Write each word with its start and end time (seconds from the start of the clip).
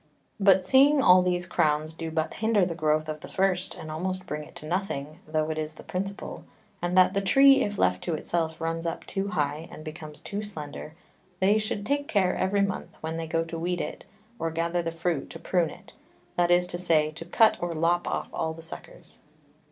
But 0.39 0.65
seeing 0.65 0.99
all 0.99 1.21
these 1.21 1.45
Crowns 1.45 1.93
do 1.93 2.09
but 2.09 2.33
hinder 2.33 2.65
the 2.65 2.73
Growth 2.73 3.07
of 3.07 3.19
the 3.19 3.27
first, 3.27 3.75
and 3.75 3.91
almost 3.91 4.25
bring 4.25 4.43
it 4.43 4.55
to 4.55 4.65
nothing, 4.65 5.19
tho 5.27 5.51
it 5.51 5.59
is 5.59 5.75
the 5.75 5.83
principal; 5.83 6.43
and 6.81 6.97
that 6.97 7.13
the 7.13 7.21
Tree, 7.21 7.61
if 7.63 7.77
left 7.77 8.03
to 8.05 8.15
itself, 8.15 8.59
runs 8.59 8.87
up 8.87 9.05
too 9.05 9.27
high, 9.27 9.67
and 9.71 9.83
becomes 9.85 10.19
too 10.19 10.41
slender; 10.41 10.95
they 11.39 11.59
should 11.59 11.85
take 11.85 12.07
care 12.07 12.35
every 12.35 12.63
Month 12.63 12.97
when 13.01 13.17
they 13.17 13.27
go 13.27 13.43
to 13.43 13.59
weed 13.59 13.79
it, 13.79 14.03
or 14.39 14.49
gather 14.49 14.81
the 14.81 14.91
Fruit, 14.91 15.29
to 15.29 15.37
prune 15.37 15.69
it; 15.69 15.93
that 16.35 16.49
is 16.49 16.65
to 16.65 16.79
say, 16.79 17.11
to 17.11 17.23
cut 17.23 17.57
or 17.61 17.73
lop 17.75 18.07
off 18.07 18.27
all 18.33 18.53
the 18.53 18.63
Suckers. 18.63 19.19